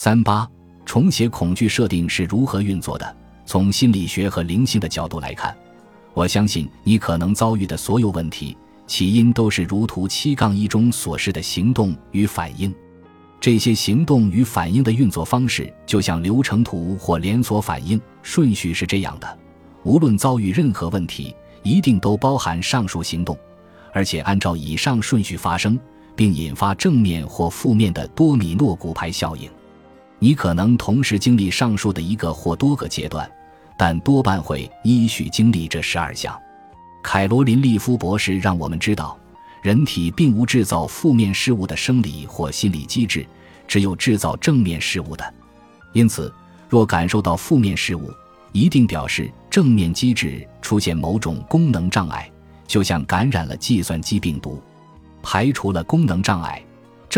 [0.00, 0.48] 三八
[0.86, 3.16] 重写恐惧设定是如何运作的？
[3.44, 5.52] 从心理学和灵性的角度来看，
[6.14, 8.56] 我相信你可能遭遇的所有问题，
[8.86, 12.72] 起因都是如图七杠一中所示的行动与反应。
[13.40, 19.38] 这些行动与反应的运作方式，就像流程图或连锁反应顺序是这样的：
[19.82, 21.34] 无论遭遇任何问题，
[21.64, 23.36] 一定都包含上述行动，
[23.92, 25.76] 而且按照以上顺序发生，
[26.14, 29.50] 并引发正面或负面的多米诺骨牌效应。
[30.18, 33.30] 你可能同时经历上述的一个或多个阶段，
[33.76, 36.36] 但多半会依序经历这十二项。
[37.02, 39.16] 凯罗琳·利夫博士让我们知道，
[39.62, 43.24] 人体并无制造负面事物的生理或心理机制，
[43.66, 45.34] 只有制造正面事物的。
[45.92, 46.32] 因此，
[46.68, 48.10] 若感受到负面事物，
[48.52, 52.28] 一定表示正面机制出现某种功能障碍，
[52.66, 54.60] 就像感染了计算机病毒。
[55.22, 56.62] 排除了功能障碍。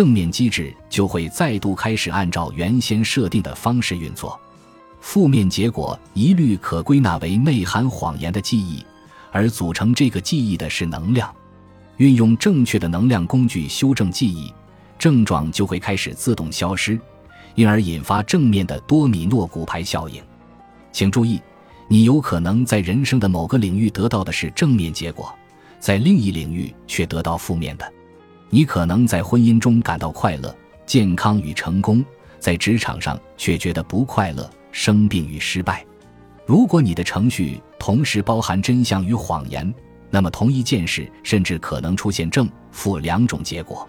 [0.00, 4.40] 正面机制就会再度开始按照原先设定的方式运作，
[5.02, 8.82] 负面结果一律可归纳为内含谎言的记忆，
[9.30, 11.30] 而组成这个记忆的是能量。
[11.98, 14.50] 运用正确的能量工具修正记忆，
[14.98, 16.98] 症状就会开始自动消失，
[17.54, 20.22] 因而引发正面的多米诺骨牌效应。
[20.92, 21.38] 请注意，
[21.88, 25.30] 你有可能在人生的某个领域得到的是正面结果，
[25.78, 27.92] 在另一领域却得到负面的。
[28.52, 32.04] 你可能在婚姻中感到快乐、健康与成功，
[32.40, 35.86] 在职场上却觉得不快乐、生病与失败。
[36.44, 39.72] 如果你的程序同时包含真相与谎言，
[40.10, 43.88] 那么同一件事甚至可能出现正负两种结果。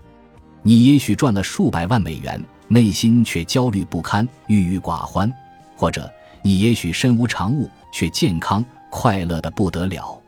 [0.62, 5.28] 你也许赚了数百万美元，内心却焦虑不堪、郁郁寡欢；
[5.76, 6.08] 或者
[6.44, 10.21] 你也许身无长物，却健康快乐的不得了。